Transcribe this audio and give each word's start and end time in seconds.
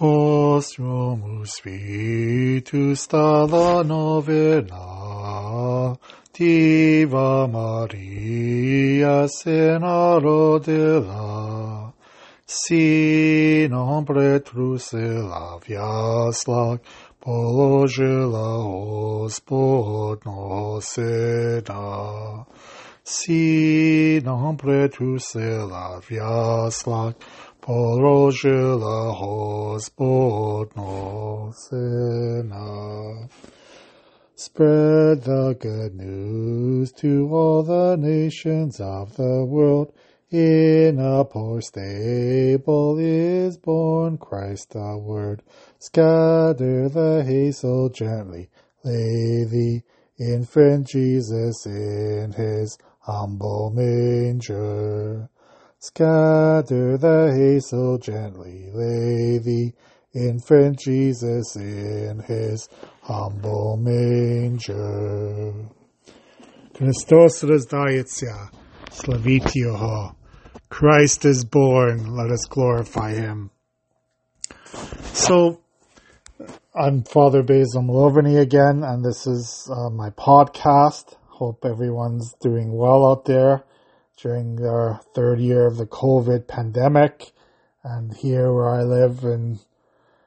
Hos 0.00 0.78
Romus 0.78 1.60
Vitus 1.64 3.08
dalla 3.08 3.82
novena 3.82 5.98
Diva 6.30 7.48
Maria 7.48 9.26
senaro 9.26 10.60
della 10.60 11.92
Si 12.44 13.66
non 13.68 14.04
pretrus 14.04 14.92
elavia 14.92 16.30
slag 16.30 16.78
Положила 17.20 18.62
Господь 18.62 20.24
носена, 20.24 21.76
Си 23.04 24.22
нам 24.24 24.56
претусела 24.56 26.00
в 26.02 26.10
яслак, 26.10 27.16
položila 27.60 29.12
Gospod 29.78 30.74
nosena. 30.74 32.58
Spread 34.34 35.22
the 35.22 35.56
good 35.60 35.94
news 35.94 36.90
to 36.94 37.28
all 37.32 37.62
the 37.62 37.96
nations 37.96 38.80
of 38.80 39.14
the 39.16 39.44
world. 39.44 39.92
In 40.32 40.98
a 40.98 41.24
poor 41.24 41.60
stable 41.60 42.98
is 42.98 43.56
born 43.56 44.18
Christ 44.18 44.70
the 44.70 44.98
Word. 44.98 45.44
Scatter 45.78 46.88
the 46.88 47.22
hazel 47.24 47.88
gently, 47.88 48.50
lay 48.82 49.44
the 49.44 49.82
infant 50.18 50.88
Jesus 50.88 51.64
in 51.66 52.32
his 52.32 52.76
humble 52.98 53.70
manger. 53.70 55.30
Scatter 55.79 56.97
the 56.97 57.33
hazel 57.35 57.97
gently, 57.97 58.69
lay 58.73 59.37
the 59.37 59.73
infant 60.13 60.79
Jesus 60.79 61.57
in 61.57 62.23
his 62.25 62.69
humble 63.01 63.75
manger. 63.75 65.53
Christos 66.73 67.43
раздается, 67.43 68.49
славите 68.91 69.59
Его. 69.59 70.15
Christ 70.69 71.25
is 71.25 71.43
born, 71.43 72.15
let 72.15 72.31
us 72.31 72.45
glorify 72.49 73.11
Him. 73.11 73.51
So, 75.13 75.59
I'm 76.73 77.03
Father 77.03 77.43
Basil 77.43 77.83
Malovany 77.83 78.39
again, 78.39 78.83
and 78.83 79.03
this 79.03 79.27
is 79.27 79.69
uh, 79.69 79.89
my 79.89 80.11
podcast. 80.11 81.15
Hope 81.27 81.65
everyone's 81.65 82.33
doing 82.41 82.71
well 82.71 83.05
out 83.05 83.25
there 83.25 83.65
during 84.22 84.56
the 84.56 85.00
third 85.14 85.40
year 85.40 85.66
of 85.66 85.76
the 85.76 85.86
COVID 85.86 86.46
pandemic. 86.46 87.32
And 87.84 88.14
here 88.14 88.52
where 88.52 88.68
I 88.68 88.82
live 88.82 89.22
in 89.22 89.60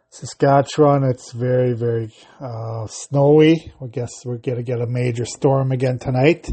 Saskatchewan, 0.09 1.03
it's 1.03 1.31
very, 1.31 1.73
very 1.73 2.13
uh, 2.39 2.87
snowy. 2.87 3.73
I 3.81 3.87
guess 3.87 4.25
we're 4.25 4.37
going 4.37 4.57
to 4.57 4.63
get 4.63 4.81
a 4.81 4.87
major 4.87 5.25
storm 5.25 5.71
again 5.71 5.99
tonight. 5.99 6.49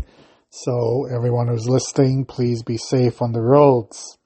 So 0.50 1.06
everyone 1.14 1.48
who's 1.48 1.68
listening, 1.68 2.24
please 2.24 2.62
be 2.62 2.76
safe 2.76 3.22
on 3.22 3.32
the 3.32 3.42
roads. 3.42 4.18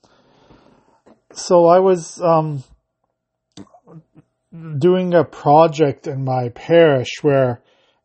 So 1.35 1.67
I 1.67 1.81
was 1.81 2.21
um, 2.21 2.63
doing 4.79 5.15
a 5.15 5.25
project 5.25 6.07
in 6.07 6.25
my 6.25 6.51
parish 6.51 7.11
where 7.23 7.63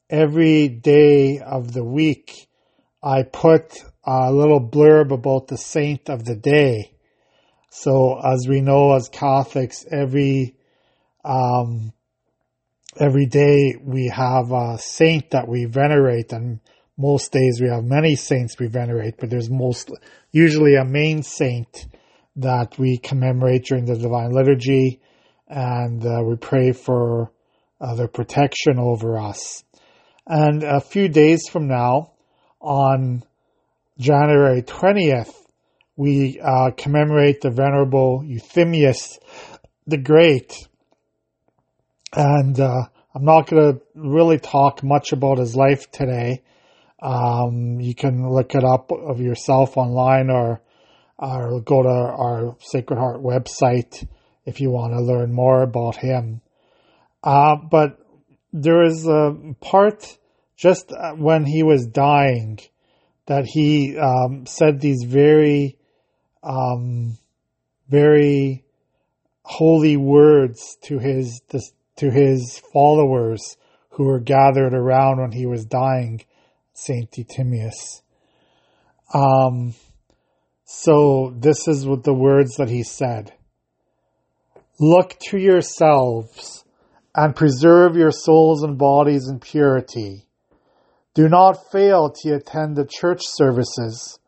every 0.10 0.68
day 0.68 1.40
of 1.40 1.74
the 1.74 1.84
week 1.84 2.48
I 3.04 3.24
put 3.24 3.84
a 4.08 4.32
little 4.32 4.62
blurb 4.62 5.12
about 5.12 5.48
the 5.48 5.58
saint 5.58 6.10
of 6.10 6.24
the 6.24 6.36
day. 6.36 6.94
So 7.70 8.18
as 8.18 8.48
we 8.48 8.62
know 8.62 8.94
as 8.94 9.10
Catholics, 9.10 9.86
every 9.92 10.56
um, 11.26 11.92
every 12.98 13.26
day 13.26 13.76
we 13.84 14.08
have 14.08 14.52
a 14.52 14.78
saint 14.80 15.32
that 15.32 15.48
we 15.48 15.66
venerate 15.66 16.32
and 16.32 16.62
most 16.98 17.32
days 17.34 17.60
we 17.62 17.68
have 17.68 17.84
many 17.84 18.16
saints 18.16 18.58
we 18.58 18.68
venerate, 18.68 19.16
but 19.20 19.30
there's 19.30 19.50
most 19.50 19.92
usually 20.32 20.76
a 20.76 20.86
main 20.86 21.22
saint 21.22 21.86
that 22.38 22.80
we 22.80 22.98
commemorate 22.98 23.66
during 23.66 23.86
the 23.86 23.98
Divine 23.98 24.32
Liturgy 24.32 25.02
and 25.50 26.04
uh, 26.06 26.22
we 26.24 26.38
pray 26.38 26.72
for 26.72 27.32
uh, 27.82 27.94
their 27.96 28.08
protection 28.08 28.80
over 28.80 29.18
us. 29.18 29.64
And 30.26 30.64
a 30.64 30.80
few 30.80 31.10
days 31.10 31.48
from 31.50 31.68
now, 31.68 32.14
on 32.60 33.24
January 33.98 34.62
20th, 34.62 35.34
we 35.96 36.40
uh, 36.40 36.72
commemorate 36.78 37.42
the 37.42 37.50
Venerable 37.50 38.22
Euthymius 38.24 39.18
the 39.88 39.98
Great. 39.98 40.68
And 42.14 42.60
uh, 42.60 42.84
I'm 43.16 43.26
not 43.26 43.48
going 43.48 43.74
to 43.74 43.82
really 43.96 44.38
talk 44.38 44.84
much 44.84 45.14
about 45.14 45.40
his 45.40 45.56
life 45.56 45.90
today. 45.92 46.44
Um, 47.02 47.80
you 47.80 47.96
can 47.96 48.30
look 48.30 48.54
it 48.54 48.64
up 48.64 48.92
of 48.92 49.20
yourself 49.20 49.78
online 49.78 50.30
or, 50.30 50.62
or 51.18 51.62
go 51.62 51.82
to 51.82 51.90
our 51.90 52.56
Sacred 52.60 53.00
Heart 53.00 53.24
website 53.24 54.08
if 54.46 54.62
you 54.62 54.70
want 54.70 54.94
to 54.94 55.02
learn 55.02 55.34
more 55.34 55.64
about 55.64 55.96
him. 55.96 56.42
Uh, 57.24 57.56
but 57.56 58.00
there 58.54 58.84
is 58.84 59.08
a 59.08 59.36
part 59.60 60.18
just 60.56 60.92
when 61.16 61.46
he 61.46 61.64
was 61.64 61.88
dying 61.88 62.60
that 63.28 63.46
he 63.46 63.98
um, 63.98 64.46
said 64.46 64.80
these 64.80 65.04
very, 65.04 65.78
um, 66.44 67.18
very 67.90 68.64
holy 69.44 69.96
words 69.96 70.78
to 70.84 71.00
his 71.00 71.42
to 71.98 72.12
his 72.12 72.62
followers 72.74 73.58
who 73.92 74.06
were 74.06 74.20
gathered 74.20 74.74
around 74.74 75.20
when 75.20 75.32
he 75.32 75.46
was 75.46 75.66
dying, 75.66 76.22
Saint 76.74 77.12
Euthymius. 77.12 78.02
Um, 79.14 79.74
so 80.64 81.34
this 81.36 81.68
is 81.68 81.88
what 81.88 82.04
the 82.04 82.14
words 82.14 82.56
that 82.58 82.70
he 82.70 82.84
said. 82.84 83.34
Look 84.80 85.18
to 85.30 85.40
yourselves 85.40 86.64
and 87.16 87.36
preserve 87.36 87.96
your 87.96 88.12
souls 88.12 88.62
and 88.62 88.78
bodies 88.78 89.28
in 89.28 89.40
purity. 89.40 90.27
Do 91.18 91.28
not 91.28 91.72
fail 91.72 92.12
to 92.12 92.36
attend 92.36 92.76
the 92.76 92.86
church 92.86 93.22
services 93.24 94.20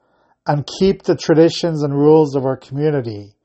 and 0.48 0.68
keep 0.80 1.04
the 1.04 1.16
traditions 1.16 1.84
and 1.84 1.94
rules 1.94 2.36
of 2.36 2.46
our 2.46 2.58
community. 2.58 3.36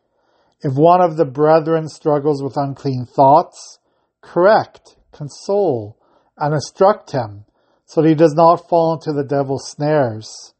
If 0.62 0.72
one 0.77 1.03
of 1.03 1.19
the 1.19 1.27
brethren 1.27 1.91
struggles 1.91 2.43
with 2.43 2.56
unclean 2.56 3.04
thoughts, 3.04 3.81
correct, 4.22 4.97
console, 5.12 5.99
and 6.38 6.54
instruct 6.54 7.12
him 7.12 7.44
so 7.84 8.00
that 8.00 8.09
he 8.09 8.15
does 8.15 8.33
not 8.33 8.66
fall 8.66 8.94
into 8.94 9.12
the 9.12 9.28
devil's 9.28 9.71
snares. 9.71 10.54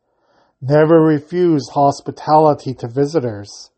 Never 0.61 1.00
refuse 1.00 1.71
hospitality 1.73 2.75
to 2.75 2.87
visitors. 2.87 3.71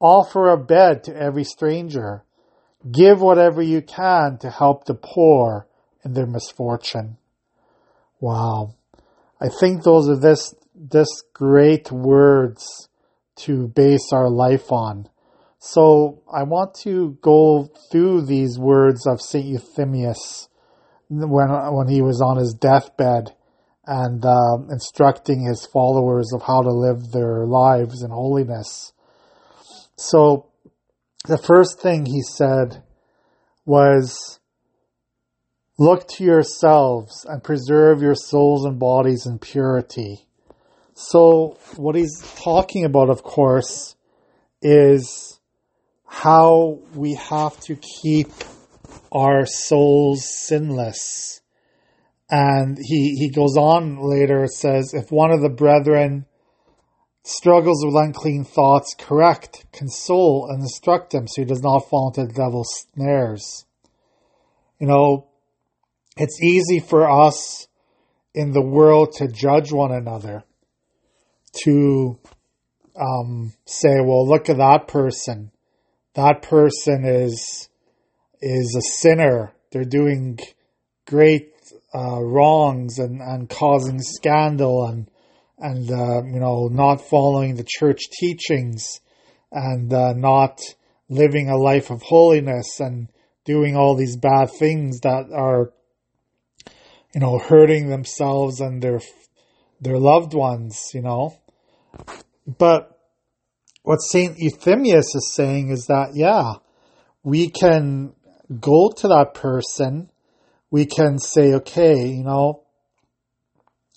Offer 0.00 0.48
a 0.48 0.56
bed 0.56 1.04
to 1.04 1.14
every 1.14 1.44
stranger. 1.44 2.24
Give 2.90 3.20
whatever 3.20 3.60
you 3.60 3.82
can 3.82 4.38
to 4.38 4.48
help 4.48 4.86
the 4.86 4.94
poor 4.94 5.66
in 6.02 6.14
their 6.14 6.26
misfortune. 6.26 7.18
Wow. 8.20 8.74
I 9.40 9.48
think 9.48 9.82
those 9.82 10.08
are 10.08 10.18
this, 10.18 10.54
this 10.74 11.08
great 11.32 11.92
words 11.92 12.88
to 13.36 13.68
base 13.68 14.12
our 14.12 14.28
life 14.28 14.72
on. 14.72 15.08
So 15.60 16.22
I 16.32 16.42
want 16.44 16.74
to 16.82 17.18
go 17.20 17.68
through 17.90 18.26
these 18.26 18.58
words 18.58 19.06
of 19.06 19.20
St. 19.20 19.46
Euthymius 19.46 20.48
when, 21.08 21.48
when 21.48 21.88
he 21.88 22.02
was 22.02 22.20
on 22.20 22.36
his 22.36 22.54
deathbed 22.54 23.34
and 23.86 24.24
uh, 24.24 24.58
instructing 24.70 25.46
his 25.46 25.66
followers 25.72 26.32
of 26.32 26.42
how 26.42 26.62
to 26.62 26.70
live 26.70 27.10
their 27.10 27.46
lives 27.46 28.02
in 28.02 28.10
holiness. 28.10 28.92
So 29.96 30.50
the 31.26 31.38
first 31.38 31.80
thing 31.80 32.06
he 32.06 32.22
said 32.22 32.82
was, 33.64 34.37
look 35.78 36.08
to 36.08 36.24
yourselves 36.24 37.24
and 37.28 37.42
preserve 37.42 38.02
your 38.02 38.16
souls 38.16 38.64
and 38.64 38.78
bodies 38.78 39.26
in 39.26 39.38
purity. 39.38 40.26
So 40.94 41.56
what 41.76 41.94
he's 41.94 42.20
talking 42.42 42.84
about, 42.84 43.08
of 43.08 43.22
course, 43.22 43.94
is 44.60 45.38
how 46.04 46.80
we 46.94 47.14
have 47.14 47.58
to 47.60 47.76
keep 47.76 48.28
our 49.12 49.46
souls 49.46 50.28
sinless. 50.28 51.40
And 52.28 52.76
he, 52.80 53.14
he 53.16 53.30
goes 53.30 53.56
on 53.56 53.98
later, 54.02 54.46
says, 54.48 54.92
if 54.92 55.12
one 55.12 55.30
of 55.30 55.40
the 55.40 55.48
brethren 55.48 56.26
struggles 57.22 57.84
with 57.84 57.94
unclean 57.94 58.44
thoughts, 58.44 58.94
correct, 58.98 59.66
console, 59.72 60.48
and 60.50 60.60
instruct 60.60 61.14
him 61.14 61.28
so 61.28 61.42
he 61.42 61.46
does 61.46 61.62
not 61.62 61.88
fall 61.88 62.08
into 62.08 62.26
the 62.26 62.32
devil's 62.32 62.68
snares. 62.92 63.64
You 64.80 64.88
know, 64.88 65.27
it's 66.20 66.42
easy 66.42 66.80
for 66.80 67.08
us 67.08 67.66
in 68.34 68.52
the 68.52 68.62
world 68.62 69.12
to 69.14 69.28
judge 69.28 69.72
one 69.72 69.92
another, 69.92 70.44
to 71.64 72.18
um, 73.00 73.52
say, 73.66 74.00
well, 74.00 74.26
look 74.26 74.48
at 74.48 74.58
that 74.58 74.88
person. 74.88 75.50
That 76.14 76.42
person 76.42 77.04
is 77.04 77.68
is 78.40 78.76
a 78.76 79.00
sinner. 79.00 79.52
They're 79.70 79.84
doing 79.84 80.38
great 81.06 81.52
uh, 81.94 82.22
wrongs 82.22 82.98
and, 82.98 83.20
and 83.20 83.48
causing 83.48 84.00
scandal 84.00 84.86
and 84.86 85.10
and 85.58 85.90
uh, 85.90 86.22
you 86.24 86.40
know 86.40 86.68
not 86.68 87.00
following 87.00 87.56
the 87.56 87.66
church 87.66 88.10
teachings 88.10 89.00
and 89.50 89.92
uh, 89.92 90.12
not 90.12 90.60
living 91.08 91.48
a 91.48 91.56
life 91.56 91.90
of 91.90 92.02
holiness 92.02 92.80
and 92.80 93.08
doing 93.44 93.76
all 93.76 93.96
these 93.96 94.16
bad 94.16 94.50
things 94.50 95.00
that 95.00 95.26
are 95.32 95.72
you 97.18 97.20
know 97.20 97.36
hurting 97.36 97.88
themselves 97.88 98.60
and 98.60 98.80
their 98.80 99.00
their 99.80 99.98
loved 99.98 100.34
ones 100.34 100.90
you 100.94 101.02
know 101.02 101.36
but 102.46 102.96
what 103.82 103.96
saint 103.96 104.36
Euthymius 104.38 105.16
is 105.16 105.32
saying 105.34 105.70
is 105.70 105.86
that 105.86 106.10
yeah 106.14 106.52
we 107.24 107.50
can 107.50 108.12
go 108.60 108.92
to 108.98 109.08
that 109.08 109.34
person 109.34 110.12
we 110.70 110.86
can 110.86 111.18
say 111.18 111.54
okay 111.54 112.06
you 112.06 112.22
know 112.22 112.62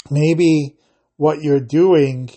maybe 0.09 0.75
what 1.17 1.43
you're 1.43 1.59
doing 1.59 2.31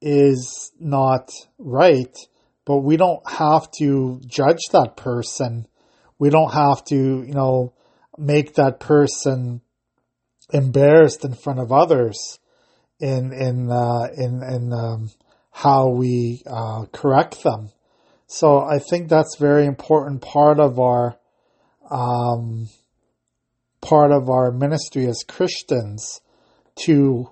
is 0.00 0.70
not 0.78 1.28
right 1.58 2.16
but 2.64 2.84
we 2.84 2.96
don't 2.96 3.28
have 3.28 3.68
to 3.78 4.20
judge 4.26 4.60
that 4.70 4.94
person. 4.96 5.66
We 6.20 6.30
don't 6.30 6.52
have 6.52 6.84
to, 6.84 6.94
you 6.94 7.34
know, 7.34 7.72
make 8.16 8.54
that 8.54 8.78
person 8.78 9.62
embarrassed 10.52 11.24
in 11.24 11.34
front 11.34 11.58
of 11.58 11.72
others 11.72 12.38
in 12.98 13.32
in 13.32 13.70
uh, 13.70 14.08
in 14.16 14.42
in 14.42 14.72
um, 14.72 15.10
how 15.50 15.88
we 15.88 16.42
uh, 16.46 16.84
correct 16.92 17.42
them. 17.42 17.70
So 18.26 18.60
I 18.60 18.78
think 18.78 19.08
that's 19.08 19.36
very 19.38 19.66
important 19.66 20.22
part 20.22 20.60
of 20.60 20.78
our 20.78 21.16
um, 21.90 22.68
part 23.80 24.12
of 24.12 24.28
our 24.28 24.52
ministry 24.52 25.06
as 25.06 25.24
Christians 25.26 26.20
to 26.84 27.30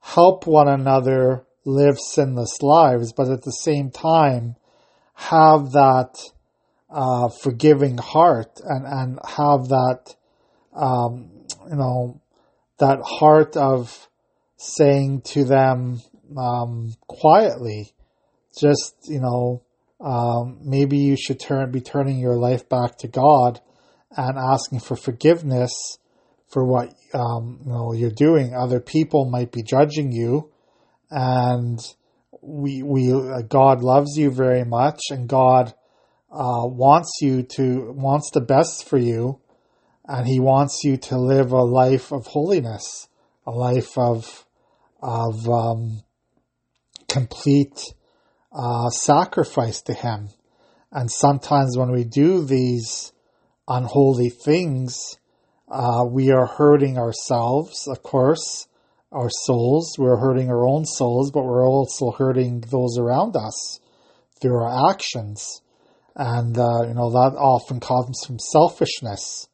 help 0.00 0.46
one 0.46 0.68
another 0.68 1.44
live 1.64 1.98
sinless 1.98 2.62
lives, 2.62 3.12
but 3.12 3.28
at 3.28 3.42
the 3.42 3.52
same 3.52 3.90
time 3.90 4.56
have 5.14 5.72
that 5.72 6.18
uh, 6.90 7.28
forgiving 7.28 7.98
heart 7.98 8.60
and, 8.64 8.86
and 8.86 9.18
have 9.24 9.68
that, 9.68 10.16
um, 10.74 11.30
you 11.68 11.76
know, 11.76 12.20
that 12.80 13.00
heart 13.02 13.56
of 13.56 14.08
saying 14.56 15.22
to 15.22 15.44
them 15.44 16.00
um, 16.36 16.94
quietly, 17.06 17.92
just, 18.58 18.94
you 19.04 19.20
know, 19.20 19.62
um, 20.00 20.58
maybe 20.62 20.98
you 20.98 21.16
should 21.16 21.38
turn, 21.40 21.70
be 21.70 21.80
turning 21.80 22.18
your 22.18 22.36
life 22.36 22.68
back 22.68 22.98
to 22.98 23.08
God 23.08 23.60
and 24.16 24.38
asking 24.38 24.80
for 24.80 24.96
forgiveness 24.96 25.72
for 26.50 26.64
what 26.64 26.92
um, 27.14 27.60
you 27.64 27.70
know 27.70 27.92
you're 27.92 28.10
doing. 28.10 28.54
Other 28.54 28.80
people 28.80 29.24
might 29.24 29.52
be 29.52 29.62
judging 29.62 30.12
you, 30.12 30.50
and 31.10 31.78
we 32.42 32.82
we 32.82 33.12
uh, 33.12 33.42
God 33.42 33.82
loves 33.82 34.16
you 34.16 34.30
very 34.30 34.64
much, 34.64 35.00
and 35.10 35.28
God 35.28 35.74
uh, 36.32 36.66
wants 36.66 37.18
you 37.20 37.42
to 37.42 37.92
wants 37.92 38.30
the 38.32 38.40
best 38.40 38.88
for 38.88 38.98
you, 38.98 39.40
and 40.10 40.26
He 40.26 40.40
wants 40.40 40.80
you 40.82 40.96
to 40.96 41.16
live 41.16 41.52
a 41.52 41.62
life 41.62 42.10
of 42.10 42.26
holiness, 42.26 43.08
a 43.46 43.52
life 43.52 43.96
of 43.96 44.44
of 45.00 45.48
um, 45.48 46.02
complete 47.08 47.94
uh, 48.52 48.90
sacrifice 48.90 49.80
to 49.82 49.94
Him. 49.94 50.30
And 50.90 51.08
sometimes 51.08 51.78
when 51.78 51.92
we 51.92 52.02
do 52.02 52.44
these 52.44 53.12
unholy 53.68 54.30
things, 54.30 55.16
uh, 55.70 56.04
we 56.10 56.32
are 56.32 56.46
hurting 56.46 56.98
ourselves, 56.98 57.86
of 57.86 58.02
course, 58.02 58.66
our 59.12 59.30
souls. 59.30 59.94
We're 59.96 60.18
hurting 60.18 60.50
our 60.50 60.66
own 60.66 60.86
souls, 60.86 61.30
but 61.30 61.44
we're 61.44 61.64
also 61.64 62.10
hurting 62.10 62.62
those 62.62 62.98
around 62.98 63.36
us 63.36 63.78
through 64.42 64.56
our 64.56 64.90
actions. 64.90 65.62
And, 66.16 66.58
uh, 66.58 66.82
you 66.88 66.94
know, 66.94 67.10
that 67.10 67.36
often 67.38 67.78
comes 67.78 68.24
from 68.26 68.40
selfishness, 68.40 69.46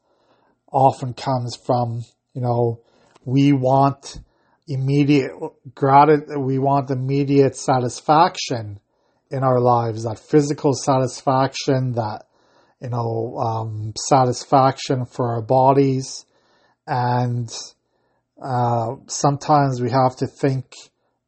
often 0.77 1.13
comes 1.13 1.55
from, 1.65 2.03
you 2.33 2.41
know, 2.41 2.81
we 3.25 3.51
want 3.51 4.19
immediate 4.67 5.31
gratitude, 5.73 6.37
we 6.37 6.59
want 6.59 6.91
immediate 6.91 7.55
satisfaction 7.55 8.79
in 9.31 9.43
our 9.43 9.59
lives, 9.59 10.03
that 10.03 10.19
physical 10.19 10.73
satisfaction, 10.73 11.93
that, 11.93 12.25
you 12.79 12.89
know, 12.89 13.35
um, 13.37 13.93
satisfaction 13.97 15.05
for 15.05 15.33
our 15.33 15.41
bodies. 15.41 16.25
And, 16.85 17.49
uh, 18.41 18.97
sometimes 19.07 19.81
we 19.81 19.89
have 19.89 20.15
to 20.17 20.27
think 20.27 20.75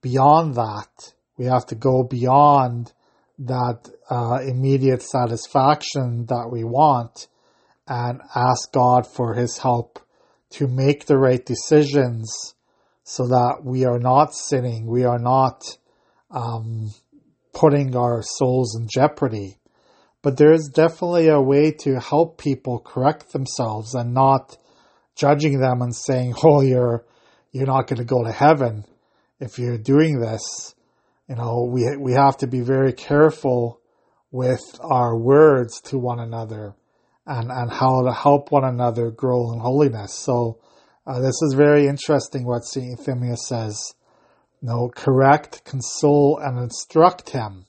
beyond 0.01 0.55
that. 0.55 1.13
We 1.37 1.45
have 1.45 1.65
to 1.67 1.75
go 1.75 2.03
beyond 2.03 2.93
that 3.39 3.89
uh, 4.11 4.39
immediate 4.45 5.01
satisfaction 5.01 6.27
that 6.27 6.49
we 6.51 6.63
want 6.63 7.27
and 7.89 8.21
ask 8.36 8.71
God 8.71 9.07
for 9.07 9.33
His 9.33 9.57
help 9.57 10.00
to 10.51 10.68
make 10.68 11.06
the 11.06 11.18
right 11.18 11.44
decisions 11.44 12.53
so 13.03 13.27
that 13.27 13.62
we 13.63 13.86
are 13.86 14.00
not 14.00 14.36
sinning, 14.36 14.86
we 14.86 15.03
are 15.03 15.18
not 15.18 15.63
um, 16.30 16.91
putting 17.53 17.95
our 17.95 18.21
souls 18.21 18.75
in 18.80 18.88
jeopardy. 18.88 19.57
But 20.21 20.38
there 20.38 20.51
is 20.51 20.69
definitely 20.71 21.27
a 21.27 21.41
way 21.41 21.71
to 21.80 22.00
help 22.00 22.38
people 22.38 22.80
correct 22.80 23.31
themselves 23.31 23.95
and 23.95 24.13
not 24.13 24.57
judging 25.15 25.59
them 25.59 25.81
and 25.81 25.95
saying, 25.95 26.35
"Oh, 26.44 26.62
you're 26.62 27.06
you're 27.51 27.65
not 27.65 27.88
going 27.88 27.97
to 27.97 28.06
go 28.06 28.24
to 28.24 28.31
heaven 28.31 28.85
if 29.39 29.57
you're 29.57 29.77
doing 29.77 30.19
this." 30.19 30.75
You 31.27 31.35
know, 31.35 31.69
we 31.71 31.95
we 31.97 32.13
have 32.13 32.38
to 32.38 32.47
be 32.47 32.62
very 32.62 32.94
careful 32.94 33.80
with 34.30 34.62
our 34.81 35.18
words 35.18 35.81
to 35.81 35.97
one 35.97 36.19
another 36.19 36.75
and 37.29 37.51
and 37.51 37.71
how 37.71 38.01
to 38.01 38.11
help 38.11 38.51
one 38.51 38.65
another 38.65 39.11
grow 39.11 39.53
in 39.53 39.59
holiness. 39.59 40.13
So 40.15 40.57
uh, 41.05 41.19
this 41.19 41.41
is 41.43 41.53
very 41.55 41.87
interesting 41.87 42.45
what 42.45 42.65
Saint 42.65 42.99
Euthymius 42.99 43.45
says. 43.45 43.79
You 44.61 44.67
know, 44.67 44.91
correct, 44.93 45.63
console, 45.63 46.39
and 46.41 46.57
instruct 46.57 47.29
him. 47.29 47.65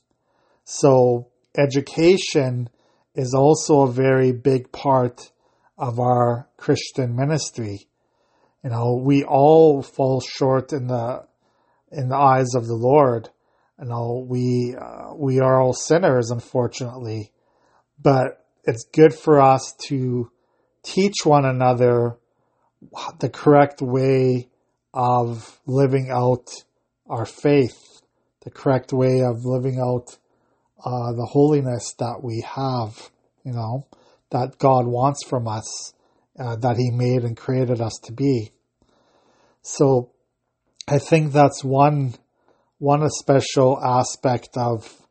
So 0.64 1.28
education 1.56 2.70
is 3.14 3.34
also 3.34 3.82
a 3.82 3.92
very 3.92 4.32
big 4.32 4.72
part 4.72 5.30
of 5.76 6.00
our 6.00 6.48
Christian 6.56 7.14
ministry. 7.14 7.86
You 8.64 8.70
know, 8.70 9.00
we 9.04 9.24
all 9.24 9.82
fall 9.82 10.20
short 10.20 10.72
in 10.72 10.86
the 10.86 11.26
in 11.92 12.08
the 12.08 12.16
eyes 12.16 12.54
of 12.54 12.66
the 12.66 12.74
Lord. 12.74 13.28
You 13.78 13.88
know, 13.88 14.26
we 14.26 14.74
uh, 14.80 15.14
we 15.14 15.38
are 15.38 15.60
all 15.60 15.74
sinners, 15.74 16.30
unfortunately, 16.30 17.32
but 18.00 18.39
it's 18.64 18.84
good 18.84 19.14
for 19.14 19.40
us 19.40 19.74
to 19.88 20.30
teach 20.82 21.16
one 21.24 21.44
another 21.44 22.16
the 23.18 23.28
correct 23.28 23.82
way 23.82 24.48
of 24.94 25.60
living 25.66 26.10
out 26.10 26.50
our 27.08 27.26
faith, 27.26 28.00
the 28.42 28.50
correct 28.50 28.92
way 28.92 29.20
of 29.20 29.44
living 29.44 29.78
out 29.78 30.16
uh, 30.84 31.12
the 31.12 31.28
holiness 31.30 31.94
that 31.98 32.20
we 32.22 32.44
have. 32.46 33.10
You 33.44 33.52
know, 33.52 33.86
that 34.30 34.58
God 34.58 34.86
wants 34.86 35.24
from 35.26 35.48
us, 35.48 35.92
uh, 36.38 36.56
that 36.56 36.76
He 36.76 36.90
made 36.90 37.24
and 37.24 37.36
created 37.36 37.80
us 37.80 37.98
to 38.04 38.12
be. 38.12 38.52
So 39.62 40.10
I 40.88 40.98
think 40.98 41.32
that's 41.32 41.62
one 41.62 42.14
one 42.78 43.08
special 43.10 43.78
aspect 43.82 44.56
of 44.56 45.06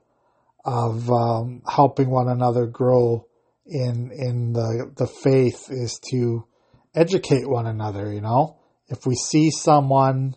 of 0.65 1.09
um, 1.09 1.61
helping 1.67 2.09
one 2.09 2.27
another 2.27 2.65
grow 2.65 3.28
in 3.69 4.11
in 4.11 4.53
the 4.53 4.91
the 4.95 5.07
faith 5.07 5.67
is 5.69 5.99
to 6.11 6.45
educate 6.95 7.47
one 7.47 7.67
another. 7.67 8.11
You 8.11 8.21
know, 8.21 8.57
if 8.87 9.05
we 9.05 9.15
see 9.15 9.51
someone 9.51 10.35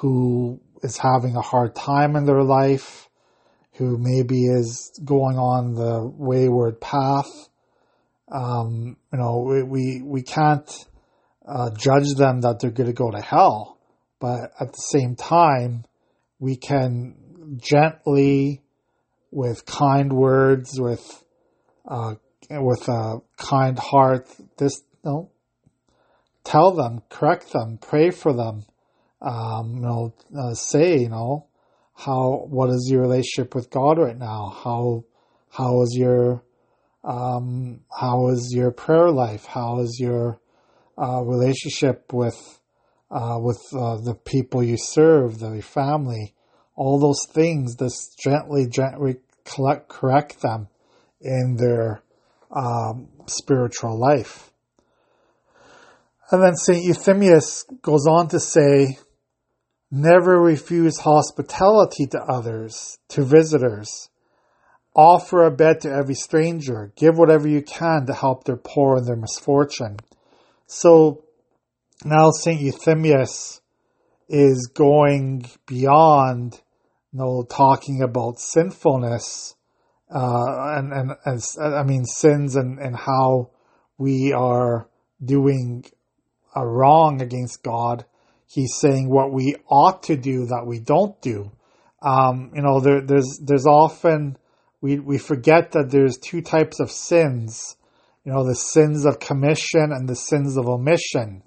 who 0.00 0.60
is 0.82 0.98
having 0.98 1.36
a 1.36 1.42
hard 1.42 1.74
time 1.74 2.16
in 2.16 2.24
their 2.24 2.42
life, 2.42 3.08
who 3.74 3.98
maybe 3.98 4.44
is 4.44 4.98
going 5.04 5.36
on 5.36 5.74
the 5.74 6.06
wayward 6.06 6.80
path, 6.80 7.30
um, 8.30 8.96
you 9.12 9.18
know, 9.18 9.38
we, 9.40 9.62
we, 9.62 10.02
we 10.02 10.22
can't 10.22 10.86
uh, 11.46 11.70
judge 11.70 12.14
them 12.14 12.40
that 12.40 12.58
they're 12.60 12.70
going 12.70 12.88
to 12.88 12.92
go 12.92 13.10
to 13.10 13.20
hell. 13.20 13.78
But 14.18 14.50
at 14.58 14.72
the 14.72 14.78
same 14.78 15.14
time, 15.14 15.84
we 16.38 16.56
can 16.56 17.58
gently, 17.58 18.62
with 19.30 19.64
kind 19.66 20.12
words, 20.12 20.80
with 20.80 21.24
uh, 21.88 22.14
with 22.50 22.88
a 22.88 23.20
kind 23.36 23.78
heart, 23.78 24.28
this 24.58 24.82
know, 25.04 25.30
tell 26.44 26.72
them, 26.72 27.02
correct 27.08 27.52
them, 27.52 27.78
pray 27.80 28.10
for 28.10 28.32
them. 28.32 28.64
Um, 29.22 29.76
you 29.76 29.80
know, 29.82 30.14
uh, 30.38 30.54
say, 30.54 30.98
you 30.98 31.08
know, 31.08 31.46
how 31.94 32.46
what 32.48 32.70
is 32.70 32.88
your 32.90 33.02
relationship 33.02 33.54
with 33.54 33.70
God 33.70 33.98
right 33.98 34.18
now? 34.18 34.54
How 34.62 35.04
how 35.50 35.82
is 35.82 35.96
your 35.96 36.42
Um, 37.04 37.84
how 37.88 38.28
is 38.30 38.52
your 38.52 38.72
prayer 38.72 39.10
life? 39.10 39.46
How 39.46 39.78
is 39.80 39.98
your 40.00 40.40
uh, 40.98 41.22
relationship 41.22 42.12
with 42.12 42.36
uh, 43.10 43.38
with 43.40 43.62
uh, 43.72 43.98
the 44.02 44.14
people 44.14 44.62
you 44.62 44.76
serve, 44.76 45.38
the, 45.38 45.62
family? 45.62 46.34
All 46.74 46.98
those 46.98 47.24
things. 47.32 47.76
Just 47.76 48.18
gently, 48.18 48.66
gently 48.66 49.16
collect, 49.44 49.88
correct 49.88 50.42
them 50.42 50.68
in 51.20 51.56
their 51.56 52.02
um, 52.54 53.08
spiritual 53.26 53.98
life. 53.98 54.50
And 56.30 56.42
then 56.42 56.56
St. 56.56 56.84
Euthymius 56.84 57.64
goes 57.82 58.06
on 58.06 58.28
to 58.28 58.40
say, 58.40 58.98
never 59.90 60.40
refuse 60.40 60.98
hospitality 60.98 62.06
to 62.06 62.20
others, 62.20 62.98
to 63.10 63.22
visitors. 63.22 64.08
Offer 64.94 65.44
a 65.44 65.50
bed 65.50 65.82
to 65.82 65.90
every 65.90 66.14
stranger. 66.14 66.92
Give 66.96 67.16
whatever 67.16 67.46
you 67.46 67.62
can 67.62 68.06
to 68.06 68.14
help 68.14 68.44
their 68.44 68.56
poor 68.56 68.96
in 68.96 69.04
their 69.04 69.16
misfortune. 69.16 69.98
So 70.66 71.24
now 72.04 72.30
St. 72.30 72.60
Euthymius 72.60 73.60
is 74.28 74.70
going 74.74 75.46
beyond, 75.66 76.60
you 77.12 77.18
know, 77.18 77.44
talking 77.48 78.02
about 78.02 78.40
sinfulness, 78.40 79.55
uh, 80.14 80.76
and, 80.76 80.92
and, 80.92 81.10
and, 81.24 81.42
I 81.58 81.82
mean, 81.82 82.04
sins 82.04 82.56
and, 82.56 82.78
and 82.78 82.96
how 82.96 83.50
we 83.98 84.32
are 84.32 84.88
doing 85.24 85.84
a 86.54 86.66
wrong 86.66 87.20
against 87.20 87.62
God. 87.62 88.04
He's 88.46 88.76
saying 88.78 89.10
what 89.10 89.32
we 89.32 89.56
ought 89.68 90.04
to 90.04 90.16
do 90.16 90.46
that 90.46 90.64
we 90.66 90.78
don't 90.78 91.20
do. 91.20 91.50
Um, 92.02 92.52
you 92.54 92.62
know, 92.62 92.80
there, 92.80 93.00
there's, 93.00 93.40
there's 93.44 93.66
often, 93.66 94.38
we, 94.80 94.98
we 94.98 95.18
forget 95.18 95.72
that 95.72 95.90
there's 95.90 96.18
two 96.18 96.42
types 96.42 96.78
of 96.78 96.90
sins. 96.90 97.76
You 98.24 98.32
know, 98.32 98.44
the 98.44 98.54
sins 98.54 99.06
of 99.06 99.18
commission 99.18 99.90
and 99.92 100.08
the 100.08 100.16
sins 100.16 100.56
of 100.56 100.68
omission. 100.68 101.42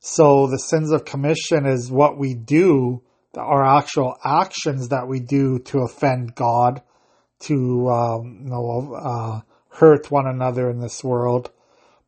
So 0.00 0.46
the 0.46 0.58
sins 0.58 0.92
of 0.92 1.04
commission 1.04 1.66
is 1.66 1.90
what 1.90 2.18
we 2.18 2.34
do, 2.34 3.02
our 3.36 3.64
actual 3.64 4.16
actions 4.24 4.88
that 4.88 5.06
we 5.06 5.20
do 5.20 5.58
to 5.58 5.80
offend 5.80 6.34
God, 6.34 6.82
to, 7.40 7.88
um, 7.88 8.40
you 8.44 8.50
know, 8.50 8.94
uh, 8.94 9.40
hurt 9.70 10.10
one 10.10 10.26
another 10.26 10.70
in 10.70 10.80
this 10.80 11.02
world. 11.02 11.50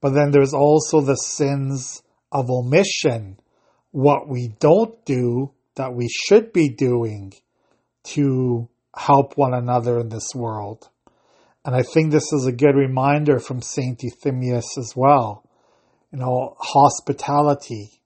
But 0.01 0.11
then 0.11 0.31
there's 0.31 0.55
also 0.55 1.01
the 1.01 1.17
sins 1.17 2.03
of 2.31 2.51
omission, 2.51 3.39
what 3.91 4.29
we 4.29 4.49
don't 4.59 5.05
do 5.05 5.53
that 5.77 5.95
we 5.95 6.09
should 6.09 6.53
be 6.53 6.69
doing 6.69 7.33
to 8.05 8.69
help 8.97 9.37
one 9.37 9.55
another 9.55 9.99
in 10.01 10.09
this 10.09 10.35
world. 10.35 10.89
And 11.65 11.75
I 11.75 11.83
think 11.83 12.11
this 12.11 12.33
is 12.33 12.47
a 12.47 12.53
good 12.53 12.75
reminder 12.75 13.39
from 13.39 13.63
Saint 13.63 14.01
Euthymius 14.01 14.77
as 14.77 14.95
well. 14.97 15.49
You 16.11 16.19
know, 16.19 16.57
hospitality. 16.59 18.03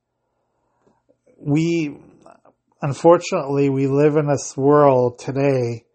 We, 1.39 1.97
unfortunately, 2.83 3.69
we 3.69 3.87
live 3.87 4.17
in 4.17 4.27
this 4.27 4.57
world 4.57 5.19
today 5.19 5.87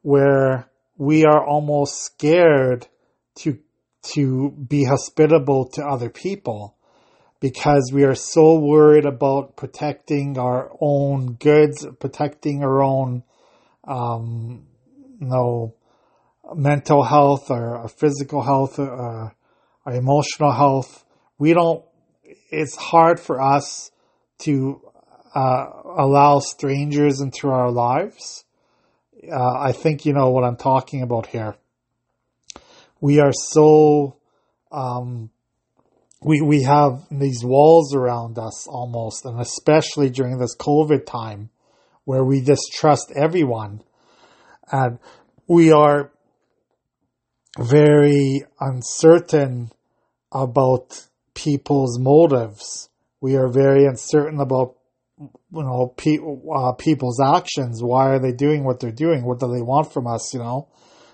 where 0.00 0.71
we 0.96 1.24
are 1.24 1.44
almost 1.44 2.02
scared 2.02 2.86
to, 3.36 3.58
to 4.14 4.50
be 4.50 4.84
hospitable 4.84 5.68
to 5.70 5.82
other 5.82 6.10
people 6.10 6.76
because 7.40 7.90
we 7.92 8.04
are 8.04 8.14
so 8.14 8.58
worried 8.58 9.04
about 9.04 9.56
protecting 9.56 10.38
our 10.38 10.70
own 10.80 11.34
goods, 11.34 11.84
protecting 11.98 12.62
our 12.62 12.82
own, 12.82 13.24
um, 13.84 14.64
you 15.20 15.26
know, 15.26 15.74
mental 16.54 17.02
health 17.02 17.50
or 17.50 17.76
our 17.78 17.88
physical 17.88 18.42
health, 18.42 18.78
or 18.78 18.92
uh, 19.26 19.30
our 19.84 19.94
emotional 19.94 20.52
health. 20.52 21.04
We 21.36 21.52
don't, 21.52 21.84
it's 22.22 22.76
hard 22.76 23.18
for 23.18 23.40
us 23.40 23.90
to 24.40 24.80
uh, 25.34 25.66
allow 25.96 26.38
strangers 26.38 27.20
into 27.20 27.48
our 27.48 27.72
lives. 27.72 28.44
Uh, 29.30 29.58
I 29.58 29.72
think 29.72 30.04
you 30.04 30.12
know 30.12 30.30
what 30.30 30.44
I'm 30.44 30.56
talking 30.56 31.02
about 31.02 31.26
here. 31.26 31.56
We 33.00 33.20
are 33.20 33.32
so 33.32 34.16
um, 34.70 35.30
we 36.22 36.40
we 36.40 36.62
have 36.62 37.06
these 37.10 37.44
walls 37.44 37.94
around 37.94 38.38
us 38.38 38.66
almost, 38.66 39.24
and 39.24 39.40
especially 39.40 40.10
during 40.10 40.38
this 40.38 40.56
COVID 40.56 41.06
time, 41.06 41.50
where 42.04 42.24
we 42.24 42.40
distrust 42.40 43.12
everyone, 43.14 43.82
and 44.70 44.98
we 45.46 45.70
are 45.70 46.10
very 47.58 48.44
uncertain 48.60 49.70
about 50.32 51.06
people's 51.34 51.98
motives. 51.98 52.88
We 53.20 53.36
are 53.36 53.48
very 53.48 53.84
uncertain 53.84 54.40
about 54.40 54.76
you 55.18 55.32
know 55.52 55.94
pe- 55.96 56.18
uh, 56.54 56.72
people's 56.72 57.20
actions. 57.20 57.82
Why 57.82 58.08
are 58.10 58.18
they 58.18 58.32
doing 58.32 58.64
what 58.64 58.80
they're 58.80 58.90
doing? 58.90 59.24
What 59.24 59.40
do 59.40 59.52
they 59.52 59.62
want 59.62 59.92
from 59.92 60.06
us? 60.06 60.32
You 60.32 60.40
know. 60.40 60.68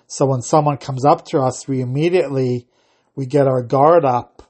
So 0.07 0.25
when 0.25 0.41
someone 0.41 0.77
comes 0.77 1.05
up 1.05 1.25
to 1.25 1.39
us, 1.39 1.67
we 1.67 1.81
immediately 1.81 2.67
we 3.15 3.25
get 3.25 3.47
our 3.47 3.61
guard 3.61 4.05
up 4.05 4.43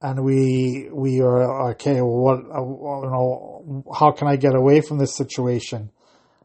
and 0.00 0.24
we 0.24 0.88
we 0.92 1.20
are 1.20 1.70
okay. 1.70 2.00
Well, 2.00 2.06
what 2.06 2.38
uh, 2.38 2.62
you 3.06 3.10
know? 3.10 3.84
How 3.98 4.12
can 4.12 4.28
I 4.28 4.36
get 4.36 4.54
away 4.54 4.80
from 4.80 4.98
this 4.98 5.16
situation? 5.16 5.90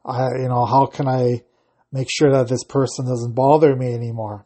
I 0.06 0.28
you 0.38 0.48
know 0.48 0.66
how 0.66 0.86
can 0.86 1.08
I 1.08 1.44
make 1.92 2.08
sure 2.10 2.32
that 2.32 2.48
this 2.48 2.64
person 2.64 3.06
doesn't 3.06 3.36
bother 3.36 3.76
me 3.76 3.94
anymore? 3.94 4.46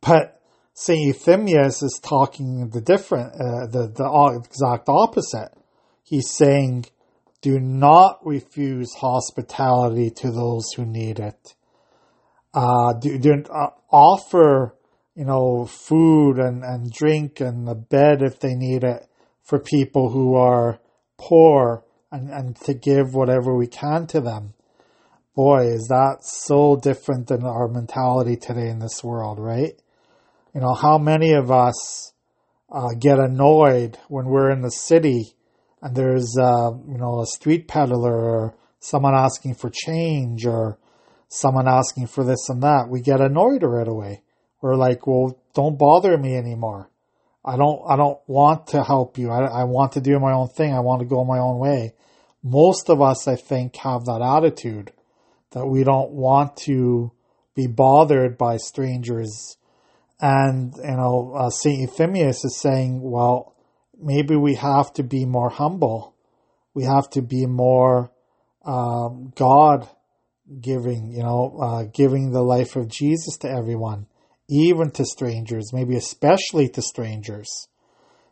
But 0.00 0.40
Saint 0.74 1.12
Euthymius 1.12 1.82
is 1.82 2.00
talking 2.00 2.70
the 2.70 2.80
different, 2.80 3.32
uh, 3.32 3.66
the 3.66 3.92
the 3.92 4.42
exact 4.44 4.88
opposite. 4.88 5.50
He's 6.04 6.30
saying, 6.30 6.86
do 7.40 7.60
not 7.60 8.18
refuse 8.24 8.92
hospitality 8.94 10.10
to 10.10 10.30
those 10.30 10.72
who 10.76 10.84
need 10.84 11.18
it. 11.18 11.54
Uh, 12.54 12.92
do, 12.94 13.18
do 13.18 13.44
uh, 13.50 13.68
offer 13.90 14.74
you 15.18 15.24
know, 15.24 15.64
food 15.64 16.38
and, 16.38 16.62
and 16.62 16.92
drink 16.92 17.40
and 17.40 17.68
a 17.68 17.74
bed 17.74 18.22
if 18.22 18.38
they 18.38 18.54
need 18.54 18.84
it 18.84 19.04
for 19.42 19.58
people 19.58 20.10
who 20.10 20.36
are 20.36 20.78
poor 21.16 21.84
and, 22.12 22.30
and 22.30 22.54
to 22.54 22.72
give 22.72 23.14
whatever 23.14 23.56
we 23.56 23.66
can 23.66 24.06
to 24.06 24.20
them. 24.20 24.54
Boy, 25.34 25.66
is 25.66 25.88
that 25.88 26.18
so 26.22 26.76
different 26.76 27.26
than 27.26 27.44
our 27.44 27.66
mentality 27.66 28.36
today 28.36 28.68
in 28.68 28.78
this 28.78 29.02
world, 29.02 29.40
right? 29.40 29.72
You 30.54 30.60
know, 30.60 30.74
how 30.74 30.98
many 30.98 31.32
of 31.32 31.50
us 31.50 32.12
uh, 32.70 32.90
get 32.96 33.18
annoyed 33.18 33.98
when 34.06 34.26
we're 34.26 34.52
in 34.52 34.62
the 34.62 34.70
city 34.70 35.34
and 35.82 35.94
there's, 35.94 36.36
uh, 36.40 36.70
you 36.88 36.98
know, 36.98 37.20
a 37.20 37.26
street 37.26 37.68
peddler 37.68 38.14
or 38.14 38.54
someone 38.80 39.14
asking 39.14 39.54
for 39.54 39.70
change 39.70 40.46
or 40.46 40.78
someone 41.28 41.68
asking 41.68 42.06
for 42.06 42.24
this 42.24 42.48
and 42.48 42.62
that. 42.62 42.88
We 42.88 43.00
get 43.00 43.20
annoyed 43.20 43.62
right 43.62 43.88
away 43.88 44.22
we're 44.60 44.76
like, 44.76 45.06
well, 45.06 45.38
don't 45.54 45.78
bother 45.78 46.16
me 46.16 46.36
anymore. 46.36 46.90
I 47.44 47.56
don't, 47.56 47.80
I 47.88 47.96
don't 47.96 48.18
want 48.26 48.68
to 48.68 48.82
help 48.82 49.16
you. 49.16 49.30
I, 49.30 49.60
I 49.60 49.64
want 49.64 49.92
to 49.92 50.00
do 50.00 50.18
my 50.18 50.32
own 50.32 50.48
thing. 50.48 50.74
I 50.74 50.80
want 50.80 51.00
to 51.00 51.06
go 51.06 51.24
my 51.24 51.38
own 51.38 51.58
way. 51.58 51.94
Most 52.42 52.90
of 52.90 53.00
us, 53.00 53.28
I 53.28 53.36
think, 53.36 53.76
have 53.76 54.04
that 54.04 54.20
attitude 54.20 54.92
that 55.52 55.66
we 55.66 55.84
don't 55.84 56.10
want 56.10 56.56
to 56.58 57.12
be 57.54 57.66
bothered 57.66 58.36
by 58.36 58.56
strangers. 58.58 59.56
And, 60.20 60.74
you 60.76 60.96
know, 60.96 61.34
uh, 61.36 61.50
St. 61.50 61.88
Euthymius 61.88 62.44
is 62.44 62.56
saying, 62.60 63.00
well, 63.00 63.54
maybe 64.00 64.36
we 64.36 64.54
have 64.54 64.92
to 64.94 65.02
be 65.02 65.24
more 65.24 65.50
humble. 65.50 66.14
We 66.74 66.84
have 66.84 67.10
to 67.10 67.22
be 67.22 67.46
more 67.46 68.10
um, 68.64 69.32
God 69.34 69.88
giving, 70.60 71.10
you 71.10 71.22
know, 71.22 71.58
uh, 71.60 71.82
giving 71.92 72.30
the 72.30 72.42
life 72.42 72.76
of 72.76 72.88
Jesus 72.88 73.36
to 73.38 73.50
everyone 73.50 74.06
even 74.48 74.90
to 74.92 75.04
strangers, 75.04 75.72
maybe 75.72 75.94
especially 75.96 76.68
to 76.70 76.82
strangers. 76.82 77.68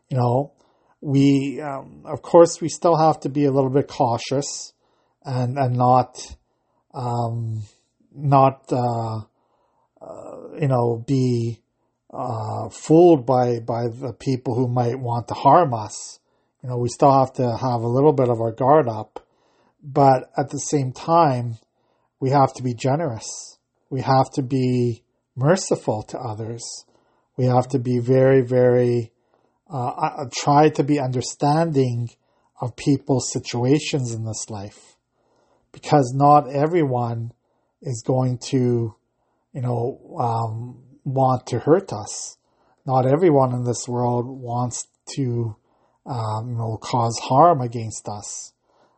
You 0.09 0.17
know, 0.17 0.53
we, 1.01 1.61
um, 1.61 2.03
of 2.07 2.23
course, 2.23 2.61
we 2.61 2.69
still 2.69 2.97
have 2.97 3.21
to 3.21 3.29
be 3.29 3.45
a 3.45 3.53
little 3.53 3.71
bit 3.71 3.89
cautious 3.89 4.73
and, 5.23 5.59
and 5.59 5.77
not, 5.77 6.17
um, 6.95 7.63
not, 8.15 8.73
uh, 8.73 9.21
uh, 10.01 10.55
you 10.59 10.69
know, 10.69 11.05
be, 11.07 11.61
uh, 12.13 12.69
fooled 12.69 13.27
by, 13.27 13.61
by 13.61 13.89
the 13.89 14.15
people 14.19 14.55
who 14.55 14.69
might 14.69 14.99
want 14.99 15.29
to 15.29 15.35
harm 15.35 15.75
us. 15.75 16.19
You 16.63 16.71
know, 16.71 16.79
we 16.79 16.89
still 16.89 17.13
have 17.13 17.33
to 17.35 17.57
have 17.57 17.83
a 17.83 17.89
little 17.89 18.13
bit 18.13 18.29
of 18.29 18.41
our 18.41 18.53
guard 18.53 18.89
up, 18.89 19.25
but 19.83 20.31
at 20.37 20.51
the 20.51 20.59
same 20.59 20.93
time, 20.93 21.59
we 22.19 22.31
have 22.31 22.53
to 22.55 22.63
be 22.63 22.75
generous. 22.75 23.59
We 23.91 24.01
have 24.01 24.31
to 24.35 24.43
be, 24.43 25.05
merciful 25.37 26.03
to 26.03 26.19
others. 26.19 26.65
We 27.37 27.45
have 27.45 27.69
to 27.69 27.79
be 27.79 27.99
very, 27.99 28.41
very, 28.41 29.13
uh, 29.71 29.89
uh, 29.89 30.25
try 30.33 30.71
to 30.71 30.83
be 30.83 30.99
understanding 30.99 32.11
of 32.61 32.75
people's 32.75 33.31
situations 33.31 34.13
in 34.13 34.25
this 34.25 34.49
life. 34.49 34.97
Because 35.71 36.15
not 36.17 36.49
everyone 36.49 37.33
is 37.83 38.03
going 38.05 38.39
to, 38.39 38.97
you 39.53 39.61
know, 39.61 40.17
um, 40.19 40.83
want 41.07 41.47
to 41.47 41.61
hurt 41.61 41.93
us. 41.93 42.37
Not 42.85 43.07
everyone 43.07 43.55
in 43.55 43.65
this 43.65 43.89
world 43.89 44.27
wants 44.27 44.87
to, 45.15 45.57
um, 46.05 46.51
you 46.51 46.57
know, 46.57 46.77
cause 46.83 47.19
harm 47.19 47.61
against 47.61 48.09
us. 48.09 48.53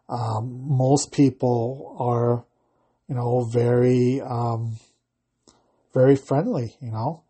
Um, 0.09 0.65
most 0.67 1.13
people 1.13 1.97
are, 2.01 2.45
you 3.09 3.15
know, 3.15 3.45
very, 3.45 4.21
um, 4.23 4.79
very 5.93 6.17
friendly, 6.17 6.77
you 6.81 6.91
know, 6.91 7.25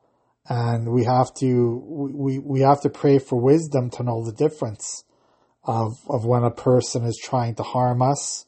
and 0.49 0.93
we 0.93 1.05
have 1.05 1.35
to, 1.35 1.83
we, 1.85 2.39
we 2.39 2.61
have 2.61 2.81
to 2.83 2.89
pray 2.89 3.19
for 3.19 3.41
wisdom 3.41 3.91
to 3.91 4.05
know 4.05 4.25
the 4.25 4.33
difference 4.33 5.05
of, 5.65 5.99
of 6.09 6.25
when 6.25 6.45
a 6.45 6.51
person 6.51 7.05
is 7.05 7.21
trying 7.23 7.57
to 7.57 7.63
harm 7.63 8.01
us 8.01 8.47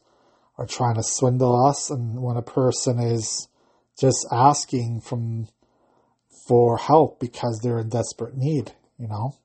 or 0.57 0.67
trying 0.67 0.95
to 0.95 1.03
swindle 1.03 1.67
us 1.67 1.91
and 1.91 2.23
when 2.23 2.37
a 2.37 2.43
person 2.43 3.01
is 3.01 3.49
just 3.99 4.27
asking 4.31 5.01
from 5.01 5.49
for 6.47 6.79
help 6.79 7.21
because 7.21 7.61
they're 7.63 7.79
in 7.79 7.89
desperate 7.89 8.37
need, 8.37 8.73
you 8.99 9.09
know. 9.09 9.37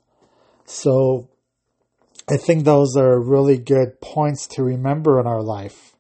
So 0.66 1.30
I 2.30 2.38
think 2.38 2.66
those 2.66 2.96
are 2.98 3.20
really 3.20 3.58
good 3.58 4.02
points 4.02 4.48
to 4.48 4.64
remember 4.64 5.20
in 5.20 5.28
our 5.28 5.44
life 5.44 5.96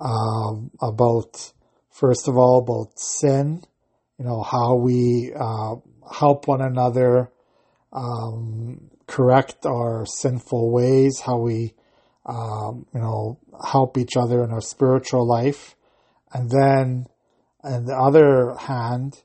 um, 0.00 0.70
about, 0.80 1.52
first 1.90 2.28
of 2.28 2.36
all, 2.36 2.58
about 2.58 2.98
sin, 2.98 3.62
you 4.18 4.24
know, 4.24 4.42
how 4.42 4.74
we 4.74 5.32
uh, 5.38 5.76
help 6.12 6.48
one 6.48 6.60
another 6.60 7.30
um, 7.92 8.90
correct 9.06 9.64
our 9.64 10.04
sinful 10.06 10.70
ways, 10.70 11.20
how 11.20 11.38
we, 11.38 11.74
um, 12.26 12.86
you 12.92 13.00
know, 13.00 13.38
help 13.64 13.96
each 13.96 14.16
other 14.16 14.42
in 14.44 14.50
our 14.50 14.60
spiritual 14.60 15.26
life. 15.26 15.76
And 16.32 16.50
then, 16.50 17.06
on 17.62 17.86
the 17.86 17.94
other 17.94 18.54
hand, 18.54 19.22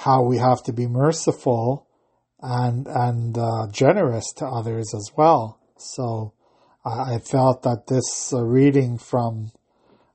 how 0.00 0.22
we 0.22 0.38
have 0.38 0.62
to 0.62 0.72
be 0.72 0.86
merciful 0.86 1.86
and 2.40 2.86
and 2.86 3.36
uh, 3.36 3.66
generous 3.70 4.32
to 4.32 4.46
others 4.46 4.94
as 4.94 5.10
well. 5.14 5.60
So 5.76 6.32
I 6.82 7.18
felt 7.18 7.62
that 7.64 7.86
this 7.86 8.32
uh, 8.32 8.42
reading 8.42 8.96
from 8.96 9.52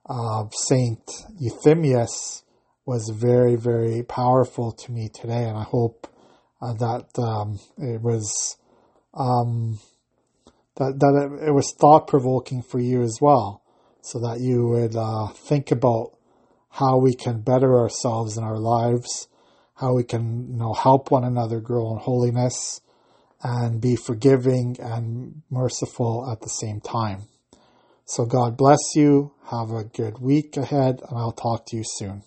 uh, 0.10 0.46
Saint 0.50 1.06
Euthymius 1.40 2.42
was 2.88 3.10
very 3.10 3.56
very 3.56 4.02
powerful 4.02 4.72
to 4.72 4.92
me 4.92 5.08
today, 5.08 5.44
and 5.44 5.58
I 5.58 5.64
hope 5.64 6.08
uh, 6.64 6.74
that 6.74 7.20
um, 7.20 7.60
it 7.78 8.02
was 8.02 8.58
um, 9.14 9.78
that 10.78 11.00
that 11.00 11.30
it, 11.42 11.50
it 11.50 11.52
was 11.52 11.76
thought 11.80 12.08
provoking 12.08 12.64
for 12.64 12.80
you 12.80 13.04
as 13.04 13.20
well, 13.22 13.62
so 14.02 14.18
that 14.20 14.40
you 14.40 14.68
would 14.68 14.96
uh, 14.96 15.28
think 15.28 15.70
about 15.70 16.18
how 16.70 16.98
we 16.98 17.14
can 17.14 17.42
better 17.42 17.78
ourselves 17.78 18.36
in 18.36 18.44
our 18.44 18.58
lives 18.58 19.28
how 19.76 19.94
we 19.94 20.04
can 20.04 20.48
you 20.52 20.58
know 20.58 20.74
help 20.74 21.12
one 21.12 21.24
another 21.24 21.60
grow 21.60 21.92
in 21.92 22.00
holiness 22.00 22.82
and 23.44 23.82
be 23.82 23.96
forgiving 23.96 24.78
and 24.80 25.42
merciful 25.50 26.28
at 26.32 26.42
the 26.42 26.50
same 26.50 26.82
time. 26.82 27.28
So 28.06 28.26
God 28.26 28.58
bless 28.58 28.96
you. 28.96 29.34
Have 29.52 29.72
a 29.72 29.84
good 29.84 30.20
week 30.20 30.58
ahead 30.58 31.02
and 31.08 31.18
I'll 31.18 31.32
talk 31.32 31.66
to 31.68 31.78
you 31.78 31.84
soon. 31.86 32.24